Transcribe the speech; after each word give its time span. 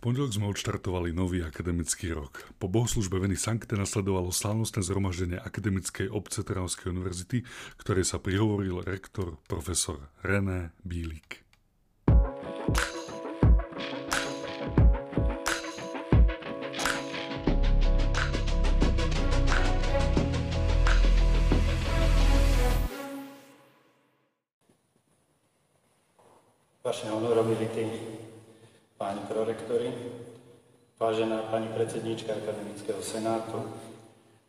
pondelok 0.00 0.32
sme 0.32 0.48
odštartovali 0.48 1.12
nový 1.12 1.44
akademický 1.44 2.16
rok. 2.16 2.48
Po 2.56 2.72
bohoslužbe 2.72 3.20
Veny 3.20 3.36
Sankte 3.36 3.76
nasledovalo 3.76 4.32
slávnostné 4.32 4.80
zhromaždenie 4.80 5.36
Akademickej 5.36 6.08
obce 6.08 6.40
Trnavskej 6.40 6.88
univerzity, 6.96 7.44
ktoré 7.76 8.00
sa 8.00 8.16
prihovoril 8.16 8.80
rektor 8.80 9.36
profesor 9.44 10.08
René 10.24 10.72
Bílik. 10.80 11.44
Vaše 26.80 27.06
honorability, 27.12 27.86
páni 29.00 29.24
prorektori, 29.24 29.88
vážená 31.00 31.48
pani 31.48 31.72
predsedníčka 31.72 32.36
Akademického 32.36 33.00
senátu, 33.00 33.64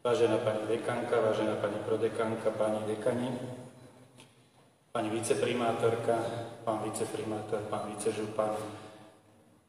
vážená 0.03 0.43
pani 0.43 0.67
dekanka, 0.67 1.23
vážená 1.23 1.55
pani 1.55 1.79
prodekanka, 1.87 2.51
páni 2.59 2.83
dekani, 2.83 3.31
pani 4.91 5.07
viceprimátorka, 5.07 6.19
pán 6.67 6.83
viceprimátor, 6.83 7.63
pán 7.71 7.95
vicežupan, 7.95 8.51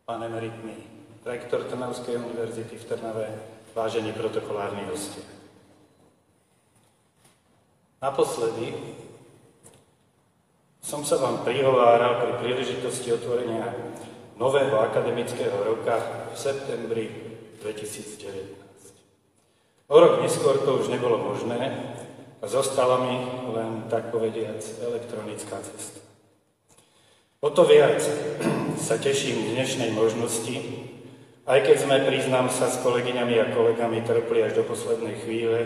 pán 0.02 0.18
emeritný 0.26 0.74
rektor 1.22 1.62
Trnavskej 1.70 2.18
univerzity 2.18 2.74
v 2.74 2.82
Trnave, 2.82 3.30
vážení 3.78 4.10
protokolárni 4.10 4.82
hostia. 4.90 5.22
Naposledy 8.02 8.74
som 10.82 11.06
sa 11.06 11.22
vám 11.22 11.46
prihováral 11.46 12.18
pri 12.18 12.32
príležitosti 12.42 13.14
otvorenia 13.14 13.91
nového 14.36 14.80
akademického 14.80 15.64
roka 15.64 15.98
v 16.32 16.36
septembri 16.38 17.04
2019. 17.60 18.62
O 19.92 19.96
rok 20.00 20.24
neskôr 20.24 20.56
to 20.64 20.80
už 20.80 20.88
nebolo 20.88 21.20
možné 21.20 21.92
a 22.40 22.44
zostala 22.48 22.98
mi 23.04 23.16
len, 23.54 23.86
tak 23.86 24.08
povediac, 24.08 24.58
elektronická 24.82 25.60
cesta. 25.62 26.00
O 27.42 27.50
to 27.50 27.68
viac 27.68 28.00
sa 28.86 28.96
teším 28.98 29.52
dnešnej 29.52 29.92
možnosti, 29.92 30.58
aj 31.42 31.58
keď 31.66 31.76
sme, 31.82 32.06
priznám 32.06 32.48
sa, 32.48 32.70
s 32.70 32.78
kolegyňami 32.80 33.34
a 33.42 33.52
kolegami 33.52 34.00
trpli 34.06 34.46
až 34.46 34.62
do 34.62 34.64
poslednej 34.66 35.18
chvíle 35.26 35.58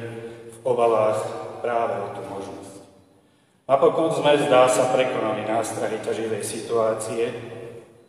v 0.49 0.57
obavách 0.65 1.21
práve 1.61 2.01
o 2.01 2.09
tú 2.17 2.23
možnosť. 2.27 2.75
Napokon 3.67 4.11
sme, 4.15 4.41
zdá 4.41 4.71
sa, 4.73 4.89
prekonali 4.95 5.45
nástrahy 5.45 6.01
ťaživej 6.01 6.43
situácie 6.43 7.56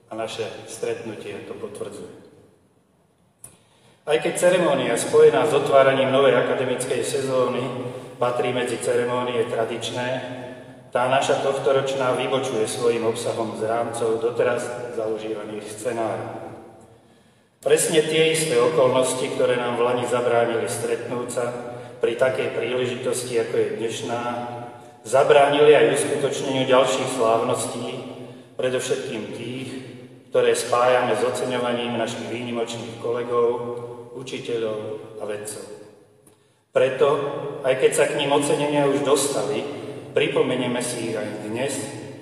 a 0.08 0.14
naše 0.16 0.48
stretnutie 0.68 1.36
to 1.48 1.54
potvrdzuje. 1.56 2.28
Aj 4.08 4.18
keď 4.24 4.34
ceremónia 4.40 4.96
spojená 4.96 5.44
s 5.44 5.52
otváraním 5.52 6.16
novej 6.16 6.40
akademickej 6.40 7.04
sezóny 7.04 7.60
patrí 8.16 8.56
medzi 8.56 8.80
ceremónie 8.80 9.52
tradičné, 9.52 10.08
tá 10.96 11.12
naša 11.12 11.44
tohtoročná 11.44 12.16
vybočuje 12.16 12.64
svojim 12.64 13.04
obsahom 13.04 13.60
z 13.60 13.68
rámcov 13.68 14.24
doteraz 14.24 14.96
zaužívaných 14.96 15.68
scenárov. 15.68 16.48
Presne 17.60 18.00
tie 18.00 18.32
isté 18.32 18.56
okolnosti, 18.56 19.28
ktoré 19.36 19.60
nám 19.60 19.76
v 19.76 19.86
Lani 19.92 20.06
zabránili 20.08 20.72
stretnúť 20.72 21.28
sa 21.28 21.46
pri 22.00 22.16
takej 22.16 22.56
príležitosti, 22.56 23.36
ako 23.44 23.56
je 23.60 23.68
dnešná, 23.76 24.22
zabránili 25.04 25.76
aj 25.76 26.00
uskutočneniu 26.00 26.64
ďalších 26.64 27.20
slávností, 27.20 27.88
predovšetkým 28.56 29.24
tých, 29.36 29.70
ktoré 30.38 30.54
spájame 30.54 31.18
s 31.18 31.26
oceňovaním 31.26 31.98
našich 31.98 32.30
výnimočných 32.30 33.02
kolegov, 33.02 33.58
učiteľov 34.22 34.78
a 35.18 35.26
vedcov. 35.26 35.66
Preto, 36.70 37.08
aj 37.66 37.74
keď 37.82 37.92
sa 37.98 38.06
k 38.06 38.22
ním 38.22 38.30
ocenenia 38.38 38.86
už 38.86 39.02
dostali, 39.02 39.66
pripomenieme 40.14 40.78
si 40.78 41.10
ich 41.10 41.18
aj 41.18 41.42
dnes 41.42 41.74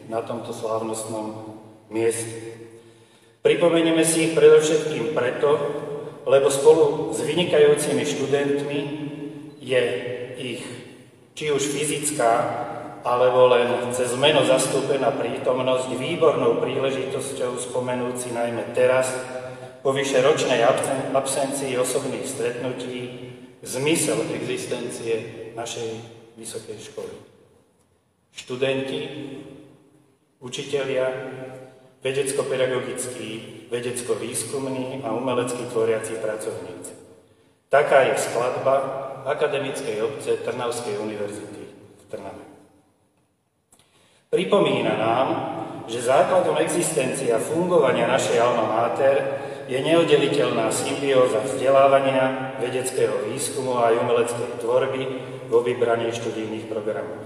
na 0.07 0.23
tomto 0.23 0.55
slávnostnom 0.55 1.59
mieste. 1.91 2.55
Pripomenieme 3.43 4.07
si 4.07 4.31
ich 4.31 4.35
predovšetkým 4.39 5.11
preto, 5.11 5.59
lebo 6.23 6.47
spolu 6.47 7.11
s 7.11 7.19
vynikajúcimi 7.19 8.07
študentmi 8.07 8.79
je 9.59 9.83
ich 10.39 10.63
či 11.35 11.51
už 11.51 11.67
fyzická, 11.67 12.31
alebo 13.05 13.53
len 13.53 13.93
cez 13.93 14.17
meno 14.17 14.41
zastúpená 14.41 15.13
prítomnosť 15.13 15.93
výbornou 15.93 16.57
príležitosťou 16.57 17.53
spomenúci 17.61 18.33
najmä 18.33 18.73
teraz, 18.73 19.13
po 19.85 19.93
vyše 19.93 20.25
ročnej 20.25 20.65
absencii 21.13 21.77
osobných 21.77 22.25
stretnutí, 22.25 23.29
zmysel 23.61 24.17
existencie 24.33 25.13
našej 25.53 26.01
vysokej 26.33 26.77
školy. 26.81 27.13
Študenti, 28.33 29.01
učitelia, 30.41 31.05
vedecko-pedagogickí, 32.01 33.29
vedecko-výskumní 33.69 35.05
a 35.05 35.13
umelecky 35.13 35.69
tvoriaci 35.69 36.17
pracovníci. 36.17 36.93
Taká 37.69 38.09
je 38.09 38.17
skladba 38.17 38.75
akademickej 39.25 40.01
obce 40.01 40.37
Trnavskej 40.41 40.97
univerzity 41.01 41.63
v 41.97 42.03
Trnave. 42.09 42.44
Pripomína 44.29 44.93
nám, 44.97 45.27
že 45.85 46.01
základom 46.01 46.57
existencie 46.57 47.29
a 47.29 47.41
fungovania 47.41 48.09
našej 48.09 48.41
alma 48.41 48.65
mater 48.65 49.45
je 49.65 49.81
neoddeliteľná 49.81 50.69
symbióza 50.69 51.41
vzdelávania, 51.45 52.57
vedeckého 52.61 53.25
výskumu 53.29 53.81
a 53.81 53.93
umeleckej 53.93 54.61
tvorby 54.61 55.03
vo 55.49 55.61
vybraných 55.61 56.21
študijných 56.21 56.65
programoch. 56.69 57.25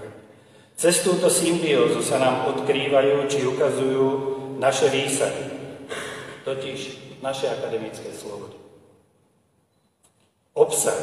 Cez 0.80 1.04
túto 1.04 1.28
symbiózu 1.28 2.00
sa 2.00 2.16
nám 2.16 2.48
odkrývajú 2.56 3.28
či 3.28 3.44
ukazujú 3.44 4.06
naše 4.56 4.88
výsady, 4.88 5.44
totiž 6.48 6.78
naše 7.20 7.52
akademické 7.52 8.08
slobody. 8.16 8.56
Obsah 10.56 10.96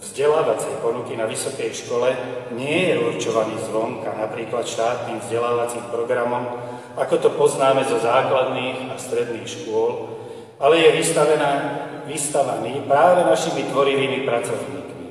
vzdelávacej 0.00 0.84
ponuky 0.84 1.16
na 1.16 1.24
vysokej 1.24 1.72
škole 1.72 2.12
nie 2.52 2.92
je 2.92 3.00
určovaný 3.00 3.56
zvonka, 3.64 4.12
napríklad 4.12 4.68
štátnym 4.68 5.20
vzdelávacím 5.24 5.84
programom, 5.88 6.44
ako 6.96 7.14
to 7.20 7.30
poznáme 7.36 7.84
zo 7.84 8.00
základných 8.00 8.92
a 8.92 8.96
stredných 9.00 9.48
škôl, 9.48 10.16
ale 10.60 10.80
je 10.80 10.90
vystavená, 11.00 11.52
vystavaný 12.06 12.86
práve 12.86 13.26
našimi 13.26 13.66
tvorivými 13.66 14.22
pracovníkmi. 14.24 15.06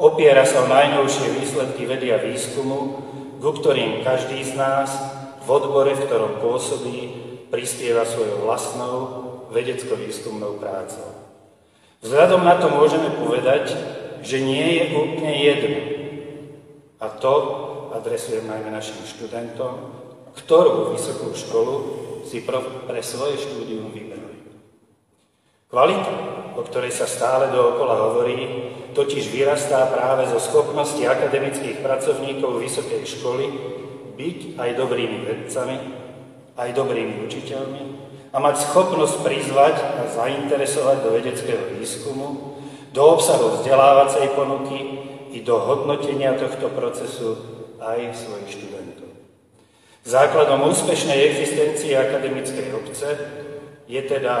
Opiera 0.00 0.46
sa 0.46 0.64
o 0.64 0.70
najnovšie 0.70 1.38
výsledky 1.38 1.84
vedy 1.84 2.14
a 2.14 2.22
výskumu, 2.22 2.78
ku 3.38 3.50
ktorým 3.52 4.00
každý 4.02 4.42
z 4.42 4.56
nás 4.56 4.90
v 5.44 5.48
odbore, 5.50 5.94
v 5.94 6.04
ktorom 6.08 6.40
pôsobí, 6.40 6.98
prispieva 7.52 8.04
svojou 8.04 8.44
vlastnou 8.44 8.94
vedecko-výskumnou 9.52 10.60
prácou. 10.60 11.08
Vzhľadom 12.04 12.44
na 12.44 12.54
to 12.60 12.70
môžeme 12.70 13.10
povedať, 13.18 13.74
že 14.22 14.38
nie 14.42 14.80
je 14.80 14.84
úplne 14.94 15.32
jedno. 15.34 15.80
A 16.98 17.06
to 17.14 17.34
adresujem 17.94 18.46
najmä 18.46 18.74
našim 18.74 18.98
študentom, 19.06 19.94
ktorú 20.34 20.94
vysokú 20.94 21.34
školu 21.34 21.74
si 22.26 22.44
pre 22.44 23.00
svoje 23.00 23.40
štúdium 23.40 23.88
vybrali. 23.94 24.38
Kvalita, 25.68 26.14
o 26.56 26.64
ktorej 26.64 26.92
sa 26.92 27.04
stále 27.04 27.52
dookola 27.52 28.08
hovorí, 28.08 28.72
totiž 28.96 29.28
vyrastá 29.30 29.84
práve 29.92 30.26
zo 30.26 30.40
schopnosti 30.40 31.00
akademických 31.00 31.84
pracovníkov 31.84 32.58
vysokej 32.58 33.04
školy 33.04 33.46
byť 34.16 34.38
aj 34.58 34.70
dobrými 34.74 35.18
vedcami, 35.28 35.76
aj 36.58 36.68
dobrými 36.74 37.22
učiteľmi 37.28 37.82
a 38.32 38.36
mať 38.42 38.56
schopnosť 38.68 39.14
prizvať 39.22 39.76
a 39.78 40.02
zainteresovať 40.10 40.96
do 41.04 41.10
vedeckého 41.14 41.64
výskumu 41.78 42.57
do 42.98 43.14
obsahu 43.14 43.62
vzdelávacej 43.62 44.34
ponuky 44.34 44.78
i 45.30 45.38
do 45.46 45.54
hodnotenia 45.54 46.34
tohto 46.34 46.66
procesu 46.74 47.38
aj 47.78 48.10
svojich 48.10 48.58
študentov. 48.58 49.06
Základom 50.02 50.66
úspešnej 50.66 51.30
existencie 51.30 51.94
akademickej 51.94 52.74
obce 52.74 53.08
je 53.86 54.02
teda 54.02 54.34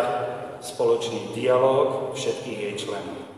spoločný 0.58 1.38
dialog 1.38 2.18
všetkých 2.18 2.58
jej 2.58 2.74
členov. 2.82 3.30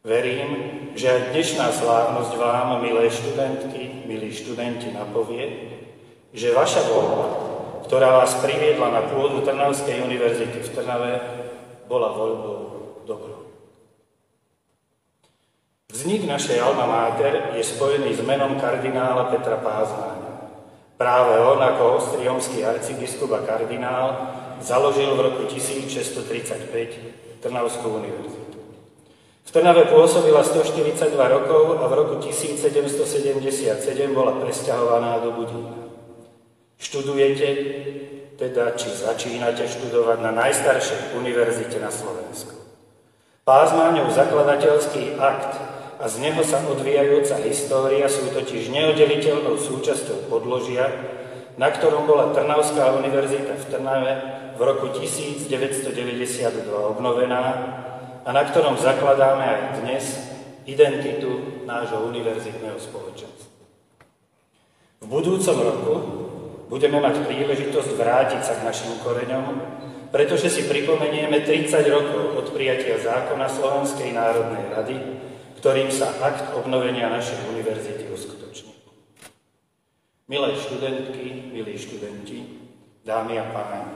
Verím, 0.00 0.50
že 0.96 1.12
aj 1.12 1.36
dnešná 1.36 1.68
slávnosť 1.68 2.32
vám, 2.40 2.80
milé 2.80 3.12
študentky, 3.12 4.08
milí 4.08 4.32
študenti, 4.32 4.96
napovie, 4.96 5.76
že 6.32 6.56
vaša 6.56 6.88
voľba, 6.88 7.24
ktorá 7.84 8.24
vás 8.24 8.32
priviedla 8.40 8.96
na 8.96 9.02
pôdu 9.12 9.44
Trnavskej 9.44 10.08
univerzity 10.08 10.56
v 10.64 10.72
Trnave, 10.72 11.12
bola 11.84 12.16
voľbou 12.16 12.58
dobrou. 13.04 13.51
Vznik 15.92 16.24
našej 16.24 16.56
alma 16.56 16.88
mater 16.88 17.52
je 17.52 17.60
spojený 17.60 18.16
s 18.16 18.24
menom 18.24 18.56
kardinála 18.56 19.28
Petra 19.28 19.60
Pázmáňa. 19.60 20.32
Práve 20.96 21.36
on 21.36 21.60
ako 21.60 22.00
ostriomský 22.00 22.64
arcibiskup 22.64 23.28
a 23.36 23.44
kardinál 23.44 24.32
založil 24.64 25.12
v 25.12 25.20
roku 25.20 25.44
1635 25.52 27.44
Trnavskú 27.44 28.00
univerzitu. 28.00 28.56
V 29.44 29.50
Trnave 29.52 29.84
pôsobila 29.92 30.40
142 30.40 31.12
rokov 31.12 31.84
a 31.84 31.84
v 31.84 31.92
roku 31.92 32.14
1777 32.24 33.76
bola 34.16 34.40
presťahovaná 34.40 35.20
do 35.20 35.36
Budína. 35.36 35.76
Študujete, 36.80 37.48
teda 38.40 38.72
či 38.80 38.88
začínate 38.96 39.68
študovať 39.68 40.24
na 40.24 40.32
najstaršej 40.40 41.20
univerzite 41.20 41.76
na 41.76 41.92
Slovensku. 41.92 42.56
Pázmáňov 43.42 44.14
zakladateľský 44.14 45.18
akt 45.18 45.61
a 46.02 46.10
z 46.10 46.18
neho 46.18 46.42
sa 46.42 46.58
odvíjajúca 46.66 47.38
história 47.46 48.10
sú 48.10 48.34
totiž 48.34 48.74
neoddeliteľnou 48.74 49.54
súčasťou 49.54 50.26
podložia, 50.26 50.90
na 51.54 51.70
ktorom 51.70 52.10
bola 52.10 52.34
Trnavská 52.34 52.98
univerzita 52.98 53.54
v 53.54 53.64
Trnave 53.70 54.12
v 54.58 54.60
roku 54.66 54.90
1992 54.90 55.46
obnovená 56.66 57.42
a 58.26 58.28
na 58.34 58.42
ktorom 58.42 58.74
zakladáme 58.82 59.46
aj 59.46 59.60
dnes 59.78 60.04
identitu 60.66 61.62
nášho 61.70 62.02
univerzitného 62.10 62.82
spoločenstva. 62.82 63.50
V 65.02 65.06
budúcom 65.06 65.56
roku 65.62 65.94
budeme 66.66 66.98
mať 66.98 67.30
príležitosť 67.30 67.90
vrátiť 67.94 68.42
sa 68.42 68.58
k 68.58 68.66
našim 68.66 68.98
koreňom, 69.06 69.46
pretože 70.10 70.50
si 70.50 70.66
pripomenieme 70.66 71.46
30 71.46 71.70
rokov 71.94 72.42
od 72.42 72.46
prijatia 72.50 72.98
zákona 72.98 73.46
Slovenskej 73.46 74.10
národnej 74.10 74.66
rady, 74.74 74.96
ktorým 75.62 75.94
sa 75.94 76.10
akt 76.18 76.58
obnovenia 76.58 77.06
našej 77.06 77.46
univerzity 77.54 78.10
uskutočnil. 78.10 78.74
Milé 80.26 80.58
študentky, 80.58 81.54
milí 81.54 81.78
študenti, 81.78 82.66
dámy 83.06 83.38
a 83.38 83.46
páni, 83.54 83.94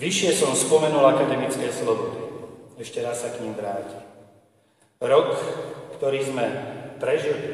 vyššie 0.00 0.32
som 0.32 0.56
spomenul 0.56 1.04
akademické 1.04 1.68
slobody. 1.68 2.16
Ešte 2.80 3.04
raz 3.04 3.20
sa 3.20 3.36
k 3.36 3.44
ním 3.44 3.52
vrátim. 3.52 4.08
Rok, 5.04 5.36
ktorý 6.00 6.32
sme 6.32 6.48
prežili 6.96 7.44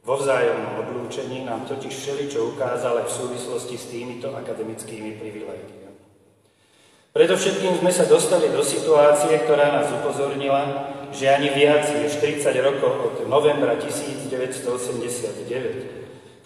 vo 0.00 0.16
vzájomnom 0.16 0.80
oblúčení, 0.88 1.44
nám 1.44 1.68
totiž 1.68 1.92
všeličo 1.92 2.56
ukázal 2.56 3.04
v 3.04 3.12
súvislosti 3.12 3.76
s 3.76 3.84
týmito 3.92 4.32
akademickými 4.32 5.20
privilégiami. 5.20 5.77
Predovšetkým 7.18 7.82
sme 7.82 7.90
sa 7.90 8.06
dostali 8.06 8.46
do 8.46 8.62
situácie, 8.62 9.42
ktorá 9.42 9.74
nás 9.74 9.90
upozornila, 9.90 10.94
že 11.10 11.26
ani 11.26 11.50
viac 11.50 11.90
než 11.90 12.14
30 12.22 12.46
rokov 12.62 13.10
od 13.10 13.26
novembra 13.26 13.74
1989 13.74 15.98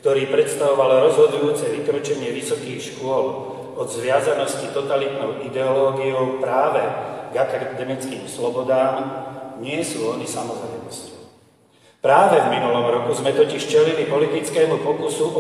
ktorý 0.03 0.35
predstavoval 0.35 1.07
rozhodujúce 1.07 1.71
vykročenie 1.71 2.35
vysokých 2.35 2.91
škôl 2.91 3.55
od 3.79 3.87
zviazanosti 3.87 4.75
totalitnou 4.75 5.47
ideológiou 5.47 6.43
práve 6.43 6.83
k 7.31 7.35
akademickým 7.39 8.27
slobodám, 8.27 8.99
nie 9.63 9.79
sú 9.87 10.11
oni 10.11 10.27
samozrejmosťou. 10.27 11.23
Práve 12.03 12.43
v 12.43 12.51
minulom 12.51 12.83
roku 12.83 13.15
sme 13.15 13.31
totiž 13.31 13.63
čelili 13.63 14.11
politickému 14.11 14.83
pokusu 14.83 15.31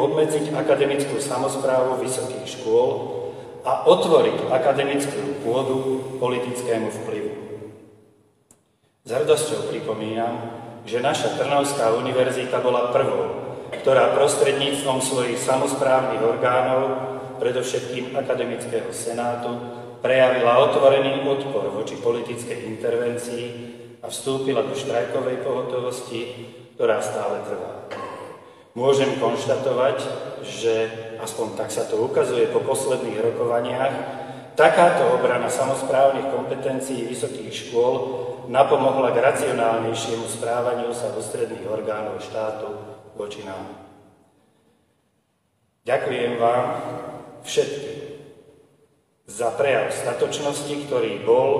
obmedziť 0.00 0.56
akademickú 0.56 1.20
samozprávu 1.20 2.00
vysokých 2.00 2.48
škôl 2.48 3.27
a 3.68 3.84
otvoriť 3.84 4.48
akademickú 4.48 5.44
pôdu 5.44 6.00
politickému 6.16 6.88
vplyvu. 6.88 7.32
S 9.04 9.10
hrdosťou 9.12 9.68
pripomínam, 9.68 10.40
že 10.88 11.04
naša 11.04 11.36
Trnavská 11.36 11.92
univerzita 11.92 12.64
bola 12.64 12.88
prvou, 12.96 13.52
ktorá 13.68 14.16
prostredníctvom 14.16 15.04
svojich 15.04 15.36
samozprávnych 15.36 16.24
orgánov, 16.24 16.82
predovšetkým 17.36 18.16
akademického 18.16 18.88
senátu, 18.88 19.52
prejavila 20.00 20.64
otvorený 20.64 21.28
odpor 21.28 21.68
voči 21.68 22.00
politickej 22.00 22.72
intervencii 22.72 23.46
a 24.00 24.08
vstúpila 24.08 24.64
do 24.64 24.72
štrajkovej 24.72 25.44
pohotovosti, 25.44 26.20
ktorá 26.80 27.04
stále 27.04 27.44
trvá. 27.44 27.84
Môžem 28.72 29.20
konštatovať, 29.20 29.98
že 30.40 30.74
aspoň 31.18 31.58
tak 31.58 31.70
sa 31.74 31.84
to 31.86 31.98
ukazuje 32.00 32.50
po 32.50 32.62
posledných 32.62 33.18
rokovaniach, 33.20 33.94
takáto 34.58 35.18
obrana 35.18 35.50
samozprávnych 35.50 36.34
kompetencií 36.34 37.06
vysokých 37.06 37.52
škôl 37.52 37.94
napomohla 38.48 39.12
k 39.12 39.22
racionálnejšiemu 39.22 40.26
správaniu 40.26 40.90
sa 40.96 41.12
ústredných 41.12 41.68
orgánov 41.68 42.24
štátu 42.24 42.72
voči 43.14 43.44
nám. 43.44 43.88
Ďakujem 45.84 46.32
vám 46.40 46.64
všetkým 47.44 47.98
za 49.28 49.52
prejav 49.52 49.92
statočnosti, 49.92 50.74
ktorý 50.88 51.20
bol 51.28 51.52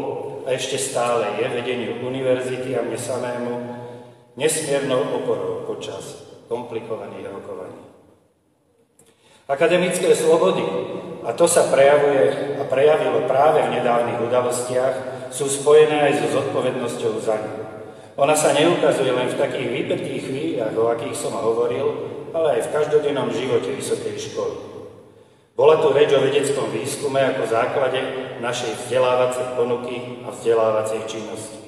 a 0.48 0.56
ešte 0.56 0.80
stále 0.80 1.36
je 1.36 1.46
vedeniu 1.52 2.00
univerzity 2.00 2.72
a 2.72 2.80
mne 2.80 2.96
samému 2.96 3.54
nesmiernou 4.40 5.20
oporou 5.20 5.68
počas 5.68 6.24
komplikovaných 6.48 7.28
rokovaní. 7.28 7.67
Akademické 9.48 10.12
slobody, 10.12 10.60
a 11.24 11.32
to 11.32 11.48
sa 11.48 11.72
prejavuje 11.72 12.52
a 12.60 12.68
prejavilo 12.68 13.24
práve 13.24 13.64
v 13.64 13.80
nedávnych 13.80 14.20
udalostiach, 14.20 14.94
sú 15.32 15.48
spojené 15.48 16.04
aj 16.04 16.20
so 16.20 16.36
zodpovednosťou 16.36 17.16
za 17.16 17.40
ňu. 17.40 17.54
Ona 18.20 18.36
sa 18.36 18.52
neukazuje 18.52 19.08
len 19.08 19.32
v 19.32 19.40
takých 19.40 19.68
vypetých 19.72 20.22
chvíľach, 20.28 20.76
o 20.76 20.92
akých 20.92 21.16
som 21.16 21.32
hovoril, 21.32 21.86
ale 22.36 22.60
aj 22.60 22.68
v 22.68 22.72
každodennom 22.76 23.32
živote 23.32 23.72
vysokej 23.72 24.20
školy. 24.20 24.56
Bola 25.56 25.80
tu 25.80 25.96
reč 25.96 26.12
o 26.12 26.20
vedeckom 26.20 26.68
výskume 26.68 27.24
ako 27.32 27.48
základe 27.48 28.04
našej 28.44 28.84
vzdelávacej 28.84 29.56
ponuky 29.56 30.28
a 30.28 30.30
vzdelávacej 30.30 31.08
činnosti. 31.08 31.67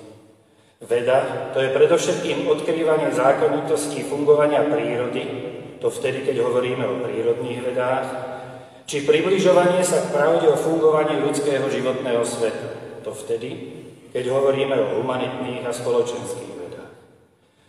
Veda 0.80 1.52
to 1.52 1.60
je 1.60 1.76
predovšetkým 1.76 2.48
odkrývanie 2.48 3.12
zákonitostí 3.12 4.00
fungovania 4.08 4.64
prírody, 4.64 5.22
to 5.76 5.92
vtedy, 5.92 6.24
keď 6.24 6.40
hovoríme 6.40 6.88
o 6.88 7.04
prírodných 7.04 7.60
vedách, 7.60 8.08
či 8.88 9.04
približovanie 9.04 9.84
sa 9.84 10.08
k 10.08 10.12
pravde 10.16 10.48
o 10.48 10.56
fungovaní 10.56 11.20
ľudského 11.20 11.68
životného 11.68 12.24
sveta, 12.24 12.68
to 13.04 13.12
vtedy, 13.12 13.76
keď 14.08 14.32
hovoríme 14.32 14.72
o 14.72 15.04
humanitných 15.04 15.68
a 15.68 15.72
spoločenských 15.76 16.52
vedách. 16.56 16.92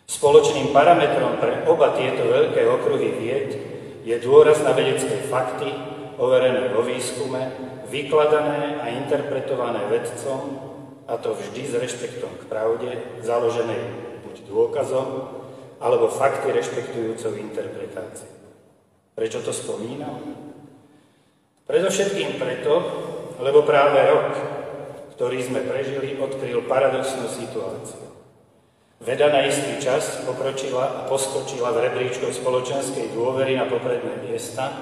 Spoločným 0.08 0.72
parametrom 0.72 1.36
pre 1.36 1.68
oba 1.68 1.92
tieto 2.00 2.32
veľké 2.32 2.64
okruhy 2.64 3.12
vied 3.20 3.50
je 4.08 4.16
dôraz 4.24 4.64
na 4.64 4.72
vedecké 4.72 5.20
fakty, 5.28 5.68
overené 6.16 6.72
vo 6.72 6.80
výskume, 6.80 7.44
vykladané 7.92 8.80
a 8.80 8.88
interpretované 8.88 9.84
vedcom, 9.92 10.71
a 11.06 11.18
to 11.18 11.34
vždy 11.34 11.62
s 11.66 11.74
rešpektom 11.78 12.32
k 12.42 12.44
pravde, 12.50 12.90
založenej 13.22 13.84
buď 14.28 14.36
dôkazom, 14.50 15.08
alebo 15.82 16.14
fakty 16.14 16.54
rešpektujúcou 16.54 17.38
interpretáciou. 17.38 18.30
Prečo 19.18 19.42
to 19.42 19.54
spomínam? 19.54 20.22
Predovšetkým 21.66 22.38
preto, 22.38 22.74
lebo 23.42 23.66
práve 23.66 23.98
rok 24.06 24.30
ktorý 25.22 25.38
sme 25.38 25.62
prežili, 25.70 26.18
odkryl 26.18 26.66
paradoxnú 26.66 27.30
situáciu. 27.30 28.10
Veda 29.06 29.30
na 29.30 29.46
istý 29.46 29.78
čas 29.78 30.18
pokročila 30.26 30.82
a 30.82 31.06
poskočila 31.06 31.70
v 31.78 31.86
rebríčku 31.86 32.26
spoločenskej 32.26 33.14
dôvery 33.14 33.54
na 33.54 33.70
popredné 33.70 34.18
miesta 34.26 34.74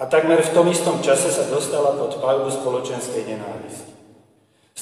a 0.00 0.04
takmer 0.08 0.40
v 0.40 0.54
tom 0.56 0.72
istom 0.72 1.04
čase 1.04 1.28
sa 1.28 1.44
dostala 1.52 1.92
pod 2.00 2.16
palbu 2.24 2.48
spoločenskej 2.48 3.36
nenávisti. 3.36 3.97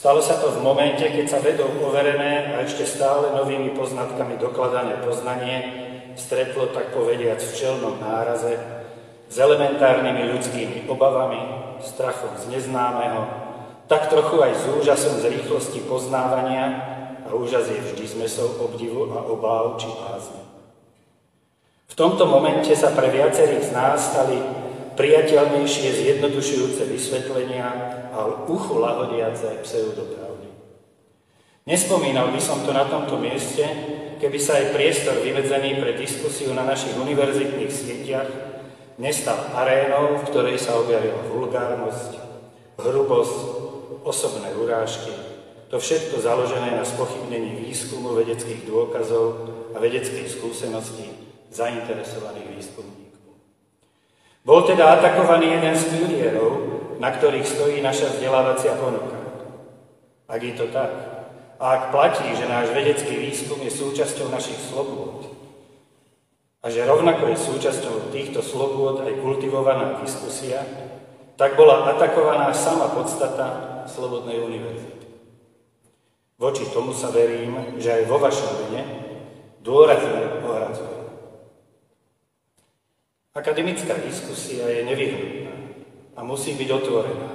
Stalo 0.06 0.22
sa 0.22 0.38
to 0.38 0.54
v 0.54 0.62
momente, 0.62 1.02
keď 1.02 1.26
sa 1.26 1.42
vedou 1.42 1.66
overené 1.82 2.54
a 2.54 2.62
ešte 2.62 2.86
stále 2.86 3.34
novými 3.34 3.74
poznatkami 3.74 4.38
dokladané 4.38 5.02
poznanie 5.02 5.66
stretlo, 6.14 6.70
tak 6.70 6.94
povediac, 6.94 7.42
v 7.42 7.56
čelnom 7.58 7.98
náraze 7.98 8.54
s 9.26 9.34
elementárnymi 9.34 10.30
ľudskými 10.30 10.86
obavami, 10.86 11.42
strachom 11.82 12.38
z 12.38 12.54
neznámeho, 12.54 13.26
tak 13.90 14.06
trochu 14.06 14.46
aj 14.46 14.54
s 14.54 14.64
úžasom 14.78 15.18
z 15.18 15.42
rýchlosti 15.42 15.82
poznávania 15.90 16.64
a 17.26 17.34
úžas 17.34 17.66
je 17.66 17.74
vždy 17.74 18.06
zmesou 18.06 18.62
obdivu 18.62 19.10
a 19.10 19.26
obáv 19.26 19.74
či 19.82 19.90
bázne. 19.90 20.38
V 21.90 21.94
tomto 21.98 22.30
momente 22.30 22.70
sa 22.78 22.94
pre 22.94 23.10
viacerých 23.10 23.74
z 23.74 23.74
nás 23.74 24.14
stali 24.14 24.38
priateľnejšie 24.96 25.88
zjednodušujúce 25.92 26.82
vysvetlenia 26.88 27.68
a 28.10 28.48
uchu 28.48 28.80
lahodiace 28.80 29.60
pseudopravdy. 29.62 30.48
Nespomínal 31.68 32.32
by 32.32 32.40
som 32.40 32.64
to 32.64 32.72
na 32.72 32.88
tomto 32.88 33.20
mieste, 33.20 33.62
keby 34.18 34.38
sa 34.40 34.56
aj 34.56 34.72
priestor 34.72 35.20
vymedzený 35.20 35.76
pre 35.78 35.94
diskusiu 36.00 36.56
na 36.56 36.64
našich 36.64 36.96
univerzitných 36.96 37.72
sieťach 37.72 38.30
nestal 38.96 39.36
arénou, 39.52 40.16
v 40.24 40.26
ktorej 40.32 40.56
sa 40.56 40.80
objavila 40.80 41.20
vulgárnosť, 41.28 42.10
hrubosť, 42.80 43.38
osobné 44.06 44.54
urážky, 44.56 45.12
to 45.66 45.82
všetko 45.82 46.22
založené 46.22 46.78
na 46.78 46.86
spochybnení 46.86 47.66
výskumu 47.66 48.14
vedeckých 48.14 48.70
dôkazov 48.70 49.50
a 49.74 49.76
vedeckých 49.82 50.30
skúseností 50.30 51.10
zainteresovaných 51.50 52.48
výskumníkov. 52.54 53.05
Bol 54.46 54.62
teda 54.62 54.94
atakovaný 54.94 55.58
jeden 55.58 55.74
z 55.74 55.84
pilierov 55.90 56.76
na 56.98 57.12
ktorých 57.12 57.46
stojí 57.46 57.76
naša 57.84 58.16
vzdelávacia 58.16 58.72
ponuka. 58.76 59.16
Ak 60.26 60.40
je 60.42 60.54
to 60.56 60.66
tak, 60.72 60.90
a 61.56 61.64
ak 61.72 61.82
platí, 61.92 62.28
že 62.36 62.48
náš 62.48 62.72
vedecký 62.72 63.16
výskum 63.16 63.60
je 63.64 63.72
súčasťou 63.72 64.28
našich 64.28 64.58
slobôd, 64.68 65.32
a 66.60 66.66
že 66.66 66.82
rovnako 66.82 67.30
je 67.30 67.38
súčasťou 67.38 68.10
týchto 68.10 68.42
slobôd 68.42 69.06
aj 69.06 69.22
kultivovaná 69.22 70.02
diskusia, 70.02 70.66
tak 71.38 71.54
bola 71.54 71.86
atakovaná 71.94 72.50
sama 72.50 72.90
podstata 72.90 73.78
Slobodnej 73.86 74.42
univerzity. 74.42 75.06
Voči 76.42 76.66
tomu 76.74 76.90
sa 76.90 77.14
verím, 77.14 77.78
že 77.78 78.02
aj 78.02 78.10
vo 78.10 78.18
vašom 78.18 78.66
mene 78.66 78.82
dôrazne 79.62 80.42
ohradzujem. 80.42 80.95
Akademická 83.36 84.00
diskusia 84.00 84.64
je 84.64 84.88
nevyhnutná 84.88 85.52
a 86.16 86.24
musí 86.24 86.56
byť 86.56 86.68
otvorená. 86.72 87.28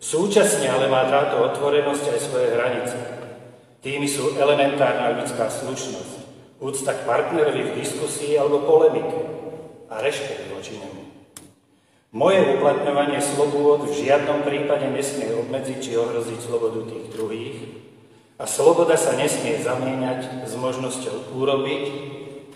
Súčasne 0.00 0.64
ale 0.72 0.88
má 0.88 1.04
táto 1.12 1.44
otvorenosť 1.44 2.04
aj 2.08 2.20
svoje 2.24 2.48
hranice. 2.56 2.96
Tými 3.84 4.08
sú 4.08 4.40
elementárna 4.40 5.20
ľudská 5.20 5.52
slušnosť, 5.52 6.24
úcta 6.64 6.96
k 6.96 7.04
partnerovi 7.04 7.68
v 7.68 7.76
diskusii 7.84 8.40
alebo 8.40 8.64
polemike 8.64 9.20
a 9.92 10.00
rešpekt 10.00 10.48
voči 10.56 10.80
nemu. 10.80 11.04
Moje 12.16 12.40
uplatňovanie 12.56 13.20
slobôd 13.20 13.92
v 13.92 13.92
žiadnom 13.92 14.40
prípade 14.40 14.88
nesmie 14.88 15.36
obmedziť 15.36 15.78
či 15.84 16.00
ohroziť 16.00 16.40
slobodu 16.48 16.80
tých 16.88 17.06
druhých 17.12 17.58
a 18.40 18.48
sloboda 18.48 18.96
sa 18.96 19.12
nesmie 19.20 19.60
zamieňať 19.60 20.48
s 20.48 20.56
možnosťou 20.56 21.36
urobiť 21.36 21.84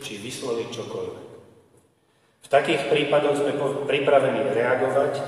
či 0.01 0.13
vysloviť 0.17 0.69
čokoľvek. 0.73 1.24
Takých 2.55 2.87
prípadoch 2.87 3.43
sme 3.43 3.59
pripravení 3.83 4.47
reagovať 4.55 5.19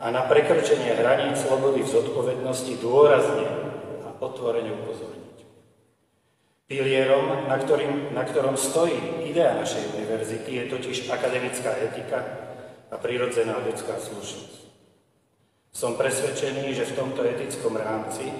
a 0.00 0.08
na 0.08 0.24
prekročenie 0.24 0.96
hraníc 0.96 1.44
slobody 1.44 1.84
v 1.84 1.92
zodpovednosti 1.92 2.80
dôrazne 2.80 3.44
a 4.00 4.16
otvorene 4.16 4.72
upozorniť. 4.80 5.36
Pilierom, 6.72 7.44
na, 7.44 7.60
ktorým, 7.60 8.16
na 8.16 8.24
ktorom 8.24 8.56
stojí 8.56 8.96
idea 9.28 9.52
našej 9.52 10.00
univerzity, 10.00 10.64
je 10.64 10.72
totiž 10.72 11.12
akademická 11.12 11.76
etika 11.76 12.24
a 12.88 12.96
prirodzená 12.96 13.60
ľudská 13.60 14.00
slušnosť. 14.00 14.64
Som 15.76 16.00
presvedčený, 16.00 16.72
že 16.72 16.88
v 16.88 16.96
tomto 16.96 17.20
etickom 17.28 17.76
rámci, 17.76 18.32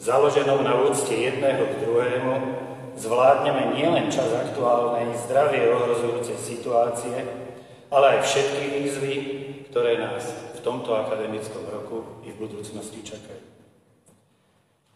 založenom 0.00 0.64
na 0.64 0.88
úcte 0.88 1.12
jedného 1.12 1.68
k 1.68 1.78
druhému, 1.84 2.32
zvládneme 2.96 3.76
nielen 3.76 4.08
čas 4.08 4.32
aktuálnej 4.32 5.12
zdravie 5.28 5.68
ohrozujúcej 5.68 6.40
situácie, 6.40 7.44
ale 7.94 8.18
aj 8.18 8.26
všetky 8.26 8.64
výzvy, 8.74 9.14
ktoré 9.70 10.02
nás 10.02 10.26
v 10.58 10.60
tomto 10.66 10.98
akademickom 10.98 11.62
roku 11.70 12.26
i 12.26 12.34
v 12.34 12.40
budúcnosti 12.42 12.98
čakajú. 13.06 13.38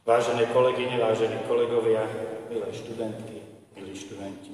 Vážené 0.03 0.51
kolegyne, 0.51 0.99
vážení 0.99 1.39
kolegovia, 1.47 2.03
milé 2.51 2.67
študentky, 2.75 3.39
milí 3.79 3.95
študenti. 3.95 4.51